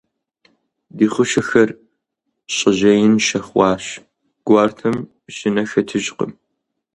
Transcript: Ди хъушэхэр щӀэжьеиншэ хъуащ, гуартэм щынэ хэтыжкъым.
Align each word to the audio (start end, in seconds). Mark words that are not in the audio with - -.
Ди 0.97 1.05
хъушэхэр 1.13 1.69
щӀэжьеиншэ 2.55 3.39
хъуащ, 3.47 3.85
гуартэм 4.45 4.95
щынэ 5.35 5.63
хэтыжкъым. 5.69 6.31